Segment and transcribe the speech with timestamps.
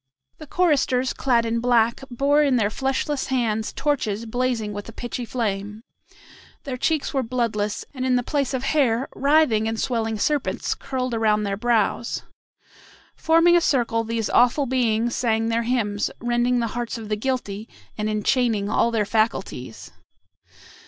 [0.39, 5.25] The choristers, clad in black, bore in their fleshless hands torches blazing with a pitchy
[5.25, 5.83] flame.
[6.63, 11.43] Their cheeks were bloodless, and in place of hair writhing and swelling serpents curled around
[11.43, 12.23] their brows.
[13.15, 17.69] Forming a circle, these awful beings sang their hymns, rending the hearts of the guilty,
[17.95, 19.91] and enchaining all their faculties.